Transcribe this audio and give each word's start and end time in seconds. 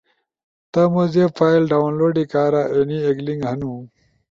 تمو 0.71 1.03
زیب 1.13 1.31
فائل 1.37 1.61
ڈاونلوڈی 1.71 2.23
کارا 2.33 2.61
اینی 2.73 2.97
ایک 3.05 3.17
لنک 3.25 3.41
ہنو۔ 3.49 3.73